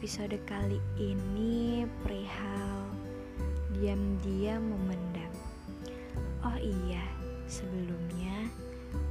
episode 0.00 0.34
kali 0.42 0.82
ini 0.98 1.86
perihal 2.02 2.90
diam-diam 3.78 4.58
memendam. 4.58 5.30
Oh 6.42 6.58
iya, 6.58 7.04
sebelumnya 7.46 8.50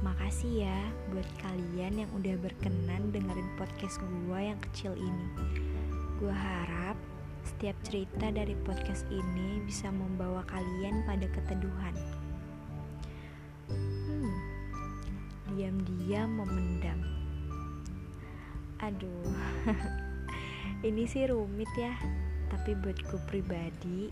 makasih 0.04 0.68
ya 0.68 0.80
buat 1.08 1.24
kalian 1.40 2.04
yang 2.04 2.10
udah 2.16 2.36
berkenan 2.36 3.08
dengerin 3.16 3.48
podcast 3.56 3.96
gua 4.26 4.52
yang 4.52 4.60
kecil 4.70 4.92
ini. 4.92 5.28
Gua 6.20 6.36
harap 6.36 7.00
setiap 7.46 7.80
cerita 7.88 8.28
dari 8.28 8.52
podcast 8.68 9.08
ini 9.08 9.64
bisa 9.64 9.88
membawa 9.88 10.44
kalian 10.52 11.00
pada 11.08 11.24
keteduhan. 11.32 11.96
Hmm, 13.72 14.36
diam-diam 15.56 16.28
memendam. 16.44 17.19
Aduh. 18.80 19.36
ini 20.88 21.04
sih 21.04 21.28
rumit 21.28 21.68
ya 21.76 21.92
tapi 22.50 22.72
buatku 22.72 23.20
pribadi 23.28 24.10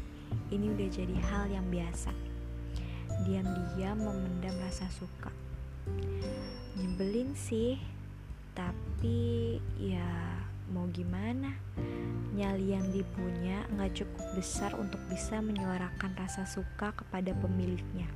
ini 0.53 0.67
udah 0.73 0.89
jadi 0.89 1.17
hal 1.33 1.45
yang 1.49 1.67
biasa. 1.73 2.13
Diam-diam 3.25 3.99
memendam 3.99 4.55
rasa 4.61 4.87
suka. 4.93 5.33
Nyebelin 6.77 7.33
sih 7.35 7.81
tapi 8.53 9.57
ya 9.81 10.37
mau 10.69 10.85
gimana? 10.93 11.57
Nyali 12.37 12.77
yang 12.77 12.87
dipunya 12.93 13.65
nggak 13.73 14.05
cukup 14.05 14.27
besar 14.37 14.77
untuk 14.77 15.01
bisa 15.09 15.41
menyuarakan 15.41 16.13
rasa 16.15 16.45
suka 16.45 16.93
kepada 16.93 17.33
pemiliknya. 17.35 18.07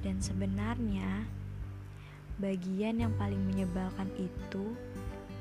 Dan 0.00 0.24
sebenarnya 0.24 1.28
bagian 2.40 3.04
yang 3.04 3.12
paling 3.20 3.38
menyebalkan 3.52 4.08
itu 4.16 4.72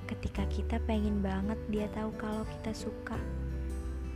ketika 0.03 0.43
kita 0.51 0.77
pengen 0.83 1.23
banget 1.23 1.55
dia 1.71 1.87
tahu 1.95 2.11
kalau 2.19 2.43
kita 2.59 2.75
suka. 2.75 3.15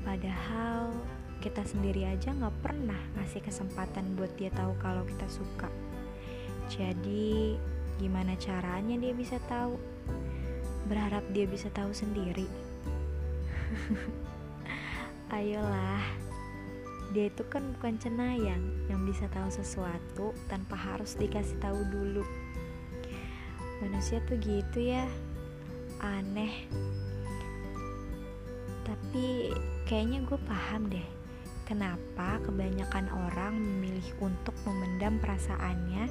Padahal 0.03 0.92
kita 1.39 1.64
sendiri 1.64 2.04
aja 2.04 2.36
nggak 2.36 2.59
pernah 2.59 3.00
ngasih 3.16 3.39
kesempatan 3.39 4.20
buat 4.20 4.36
dia 4.36 4.52
tahu 4.52 4.76
kalau 4.84 5.08
kita 5.08 5.28
suka. 5.31 5.72
Jadi 6.67 7.56
gimana 8.04 8.36
caranya 8.36 9.00
dia 9.00 9.16
bisa 9.16 9.39
tahu? 9.48 9.80
Berharap 10.92 11.23
dia 11.31 11.48
bisa 11.48 11.72
tahu 11.72 11.95
sendiri. 11.95 12.52
Ayolah 15.36 16.04
dia 17.16 17.30
itu 17.30 17.45
kan 17.48 17.64
bukan 17.78 17.95
cenayang 18.02 18.89
yang 18.89 19.06
bisa 19.06 19.30
tahu 19.30 19.48
sesuatu 19.48 20.34
tanpa 20.50 20.73
harus 20.73 21.14
dikasih 21.14 21.61
tahu 21.61 21.78
dulu 21.94 22.26
manusia 23.84 24.23
tuh 24.23 24.39
gitu 24.39 24.80
ya. 24.80 25.03
Aneh. 26.00 26.72
Tapi 28.88 29.52
kayaknya 29.84 30.23
gue 30.23 30.39
paham 30.48 30.88
deh 30.88 31.08
kenapa 31.67 32.39
kebanyakan 32.44 33.08
orang 33.11 33.56
memilih 33.59 34.08
untuk 34.23 34.56
memendam 34.64 35.20
perasaannya 35.20 36.08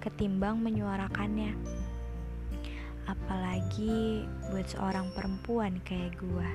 ketimbang 0.00 0.60
menyuarakannya. 0.64 1.52
Apalagi 3.04 4.24
buat 4.48 4.66
seorang 4.72 5.12
perempuan 5.12 5.80
kayak 5.84 6.16
gue 6.16 6.50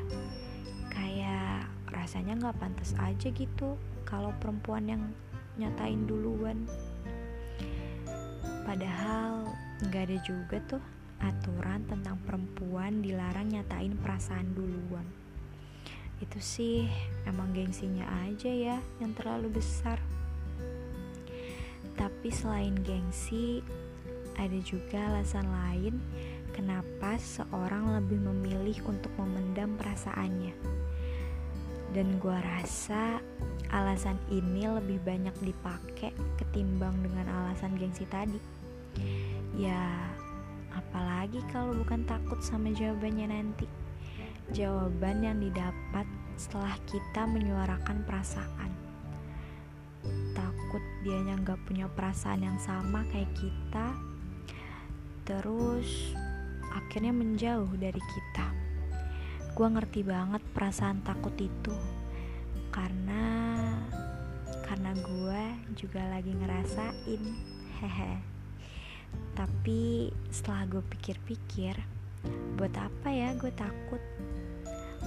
kayak 0.90 1.70
rasanya 1.94 2.50
gak 2.50 2.58
pantas 2.58 2.98
aja 2.98 3.30
gitu 3.30 3.78
kalau 4.08 4.34
perempuan 4.42 4.90
yang 4.90 5.04
nyatain 5.58 6.06
duluan. 6.06 6.66
Padahal 8.68 9.57
nggak 9.78 10.04
ada 10.10 10.18
juga 10.26 10.58
tuh 10.66 10.84
aturan 11.22 11.86
tentang 11.86 12.18
perempuan 12.26 13.02
dilarang 13.02 13.50
nyatain 13.54 13.94
perasaan 13.98 14.54
duluan. 14.58 15.06
Itu 16.18 16.42
sih 16.42 16.90
emang 17.30 17.54
gengsinya 17.54 18.06
aja 18.26 18.50
ya 18.50 18.78
yang 18.98 19.14
terlalu 19.14 19.62
besar. 19.62 20.02
Tapi 21.98 22.30
selain 22.30 22.78
gengsi, 22.82 23.62
ada 24.38 24.58
juga 24.62 25.14
alasan 25.14 25.50
lain 25.50 25.98
kenapa 26.54 27.18
seorang 27.18 28.02
lebih 28.02 28.22
memilih 28.22 28.78
untuk 28.86 29.10
memendam 29.18 29.78
perasaannya. 29.78 30.54
Dan 31.94 32.22
gua 32.22 32.38
rasa 32.42 33.22
alasan 33.74 34.18
ini 34.30 34.70
lebih 34.70 35.02
banyak 35.02 35.34
dipakai 35.42 36.14
ketimbang 36.38 36.94
dengan 37.02 37.26
alasan 37.30 37.74
gengsi 37.78 38.06
tadi. 38.10 38.38
Ya, 39.56 40.08
Apalagi 40.78 41.42
kalau 41.50 41.74
bukan 41.74 42.06
takut 42.06 42.38
sama 42.46 42.70
jawabannya 42.70 43.34
nanti. 43.34 43.66
Jawaban 44.54 45.26
yang 45.26 45.42
didapat 45.42 46.06
setelah 46.38 46.78
kita 46.86 47.26
menyuarakan 47.26 48.06
perasaan. 48.06 48.72
Takut 50.38 50.84
dianya 51.02 51.36
nggak 51.42 51.60
punya 51.66 51.90
perasaan 51.90 52.46
yang 52.46 52.60
sama 52.62 53.04
kayak 53.10 53.34
kita. 53.36 53.98
Terus 55.26 56.14
akhirnya 56.72 57.12
menjauh 57.12 57.74
dari 57.76 58.00
kita. 58.00 58.48
Gue 59.58 59.68
ngerti 59.68 60.06
banget 60.06 60.46
perasaan 60.54 61.02
takut 61.02 61.34
itu. 61.42 61.74
Karena 62.70 63.26
karena 64.62 64.94
gue 64.94 65.42
juga 65.74 66.06
lagi 66.06 66.32
ngerasain. 66.38 67.22
Hehe. 67.82 68.37
Tapi 69.38 70.10
setelah 70.34 70.66
gue 70.66 70.84
pikir-pikir, 70.84 71.78
buat 72.58 72.74
apa 72.74 73.08
ya 73.14 73.38
gue 73.38 73.54
takut? 73.54 74.02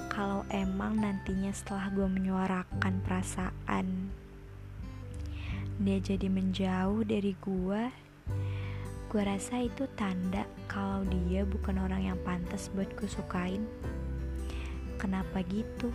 Kalau 0.07 0.47
emang 0.55 1.03
nantinya 1.03 1.51
setelah 1.51 1.91
gue 1.91 2.07
menyuarakan 2.07 2.95
perasaan, 3.03 4.15
dia 5.81 5.99
jadi 5.99 6.29
menjauh 6.29 7.03
dari 7.09 7.33
gue, 7.41 7.83
gue 9.11 9.23
rasa 9.25 9.65
itu 9.65 9.89
tanda 9.97 10.47
kalau 10.71 11.03
dia 11.09 11.43
bukan 11.43 11.81
orang 11.83 12.13
yang 12.13 12.19
pantas 12.23 12.69
buat 12.71 12.87
gue 12.95 13.09
sukain. 13.09 13.67
Kenapa 15.01 15.41
gitu? 15.49 15.89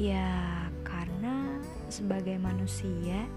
Ya 0.00 0.66
karena 0.82 1.60
sebagai 1.92 2.40
manusia 2.40 3.28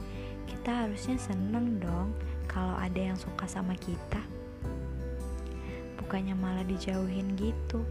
kita 0.47 0.87
harusnya 0.87 1.19
seneng 1.19 1.83
dong 1.83 2.15
kalau 2.51 2.75
ada 2.75 2.99
yang 2.99 3.15
suka 3.15 3.47
sama 3.47 3.71
kita 3.79 4.19
bukannya 6.11 6.35
malah 6.35 6.67
dijauhin 6.67 7.39
gitu. 7.39 7.87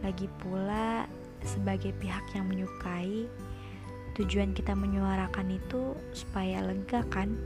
Lagi 0.00 0.24
pula 0.40 1.04
sebagai 1.44 1.92
pihak 2.00 2.24
yang 2.32 2.48
menyukai 2.48 3.28
tujuan 4.16 4.56
kita 4.56 4.72
menyuarakan 4.72 5.52
itu 5.52 5.92
supaya 6.16 6.64
lega 6.64 7.04
kan? 7.12 7.36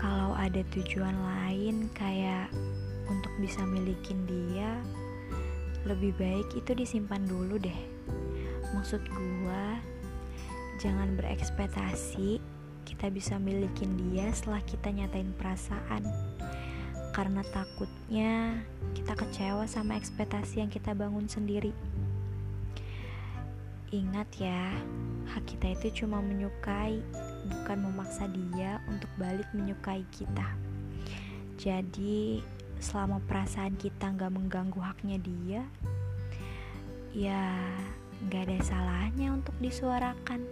Kalau 0.00 0.32
ada 0.32 0.64
tujuan 0.72 1.12
lain 1.12 1.92
kayak 1.92 2.48
untuk 3.12 3.36
bisa 3.36 3.60
milikin 3.68 4.24
dia 4.24 4.80
lebih 5.84 6.16
baik 6.16 6.48
itu 6.56 6.72
disimpan 6.72 7.20
dulu 7.28 7.60
deh. 7.60 7.80
Maksud 8.72 9.04
gua 9.12 9.76
jangan 10.80 11.20
berekspektasi 11.20 12.40
kita 12.86 13.10
bisa 13.10 13.34
milikin 13.42 13.98
dia 13.98 14.30
setelah 14.30 14.62
kita 14.62 14.94
nyatain 14.94 15.34
perasaan. 15.34 16.06
Karena 17.10 17.42
takutnya 17.50 18.62
kita 18.94 19.18
kecewa 19.18 19.66
sama 19.66 19.98
ekspektasi 19.98 20.62
yang 20.62 20.70
kita 20.70 20.94
bangun 20.94 21.26
sendiri. 21.26 21.74
Ingat 23.90 24.30
ya 24.38 24.70
hak 25.34 25.44
kita 25.50 25.74
itu 25.74 26.04
cuma 26.04 26.22
menyukai 26.22 27.02
bukan 27.50 27.78
memaksa 27.90 28.30
dia 28.30 28.78
untuk 28.86 29.10
balik 29.18 29.46
menyukai 29.50 30.06
kita. 30.14 30.54
Jadi 31.58 32.40
selama 32.78 33.18
perasaan 33.26 33.74
kita 33.74 34.14
nggak 34.14 34.30
mengganggu 34.30 34.78
haknya 34.78 35.16
dia 35.18 35.62
ya 37.16 37.56
nggak 38.28 38.48
ada 38.48 38.58
salahnya 38.60 39.32
untuk 39.32 39.56
disuarakan 39.60 40.44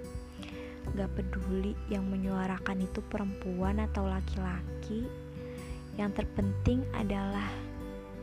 Gak 0.92 1.08
peduli 1.16 1.72
yang 1.88 2.04
menyuarakan 2.12 2.84
itu 2.84 3.00
perempuan 3.08 3.80
atau 3.80 4.04
laki-laki. 4.04 5.08
Yang 5.96 6.20
terpenting 6.20 6.84
adalah 6.92 7.48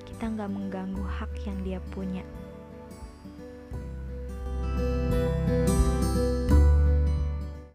kita 0.06 0.30
gak 0.38 0.52
mengganggu 0.54 1.02
hak 1.02 1.34
yang 1.50 1.58
dia 1.66 1.80
punya 1.90 2.22